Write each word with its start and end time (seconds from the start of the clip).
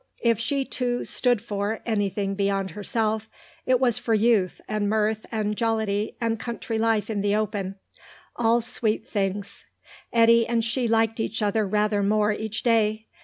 If 0.23 0.39
she 0.39 0.65
too 0.65 1.05
"stood 1.05 1.41
for" 1.43 1.79
anything 1.85 2.33
beyond 2.33 2.71
herself, 2.71 3.29
it 3.67 3.79
was 3.79 3.99
for 3.99 4.15
youth 4.15 4.59
and 4.67 4.89
mirth 4.89 5.27
and 5.31 5.55
jollity 5.55 6.17
and 6.19 6.39
country 6.39 6.79
life 6.79 7.07
in 7.11 7.21
the 7.21 7.35
open; 7.35 7.75
all 8.35 8.61
sweet 8.61 9.07
things. 9.07 9.63
Eddy 10.11 10.47
and 10.47 10.65
she 10.65 10.87
liked 10.87 11.19
each 11.19 11.43
other 11.43 11.67
rather 11.67 12.01
more 12.01 12.31
each 12.31 12.63
day. 12.63 13.05